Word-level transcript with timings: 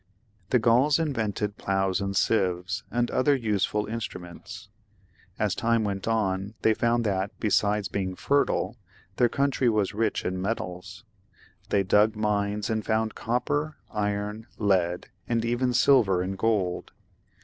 The 0.49 0.57
Gauls 0.57 0.97
invented 0.97 1.57
ploughs 1.57 2.01
and 2.01 2.15
sieves, 2.17 2.83
and 2.89 3.11
other 3.11 3.35
useful 3.35 3.85
instruments. 3.85 4.67
As 5.37 5.53
time 5.53 5.83
went 5.83 6.07
on, 6.07 6.55
they 6.63 6.73
found 6.73 7.03
that 7.03 7.39
besides 7.39 7.87
being 7.87 8.15
fertile, 8.15 8.77
their 9.17 9.29
country 9.29 9.69
was 9.69 9.93
rich 9.93 10.25
in 10.25 10.41
metals; 10.41 11.03
they 11.69 11.83
dug 11.83 12.15
mines 12.15 12.67
and 12.67 12.83
found 12.83 13.13
copper, 13.13 13.77
iron, 13.91 14.47
lead, 14.57 15.09
and 15.27 15.45
even 15.45 15.71
silver 15.71 16.23
and 16.23 16.35
gold. 16.35 16.93